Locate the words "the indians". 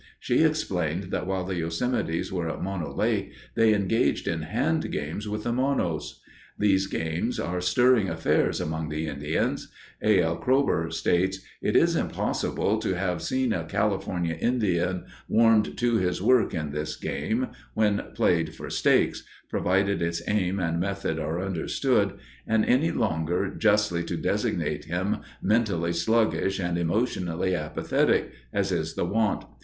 8.89-9.67